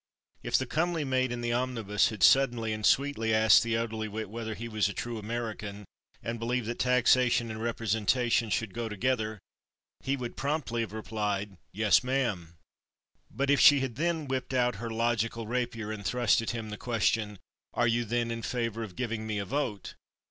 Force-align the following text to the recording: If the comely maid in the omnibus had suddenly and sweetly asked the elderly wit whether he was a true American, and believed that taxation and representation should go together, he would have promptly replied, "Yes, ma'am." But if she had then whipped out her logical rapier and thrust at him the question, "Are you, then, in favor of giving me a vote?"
If 0.41 0.57
the 0.57 0.65
comely 0.65 1.03
maid 1.03 1.31
in 1.31 1.41
the 1.41 1.53
omnibus 1.53 2.09
had 2.09 2.23
suddenly 2.23 2.73
and 2.73 2.83
sweetly 2.83 3.35
asked 3.35 3.61
the 3.61 3.75
elderly 3.75 4.07
wit 4.07 4.31
whether 4.31 4.55
he 4.55 4.67
was 4.67 4.89
a 4.89 4.93
true 4.95 5.19
American, 5.19 5.85
and 6.23 6.39
believed 6.39 6.65
that 6.69 6.79
taxation 6.79 7.51
and 7.51 7.61
representation 7.61 8.49
should 8.49 8.73
go 8.73 8.89
together, 8.89 9.37
he 9.99 10.17
would 10.17 10.31
have 10.31 10.35
promptly 10.37 10.83
replied, 10.85 11.55
"Yes, 11.71 12.03
ma'am." 12.03 12.55
But 13.29 13.51
if 13.51 13.59
she 13.59 13.81
had 13.81 13.95
then 13.95 14.27
whipped 14.27 14.55
out 14.55 14.77
her 14.77 14.89
logical 14.89 15.45
rapier 15.45 15.91
and 15.91 16.03
thrust 16.03 16.41
at 16.41 16.49
him 16.49 16.71
the 16.71 16.77
question, 16.77 17.37
"Are 17.75 17.85
you, 17.85 18.03
then, 18.03 18.31
in 18.31 18.41
favor 18.41 18.81
of 18.81 18.95
giving 18.95 19.27
me 19.27 19.37
a 19.37 19.45
vote?" 19.45 19.93